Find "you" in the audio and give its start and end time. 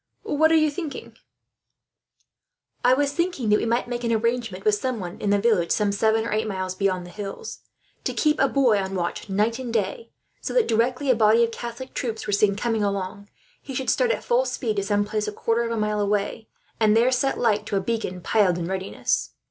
0.55-0.71